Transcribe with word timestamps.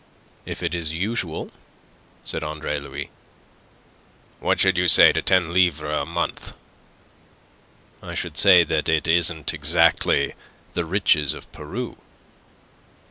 "If 0.47 0.63
it 0.63 0.73
is 0.73 0.95
usual," 0.95 1.51
said 2.25 2.43
Andre 2.43 2.79
Louis. 2.79 3.11
"What 4.39 4.59
should 4.59 4.75
you 4.75 4.87
say 4.87 5.11
to 5.13 5.21
ten 5.21 5.53
livres 5.53 6.01
a 6.01 6.05
month?" 6.07 6.53
"I 8.01 8.15
should 8.15 8.35
say 8.35 8.63
that 8.63 8.89
it 8.89 9.07
isn't 9.07 9.53
exactly 9.53 10.33
the 10.73 10.85
riches 10.85 11.35
of 11.35 11.51
Peru." 11.51 11.97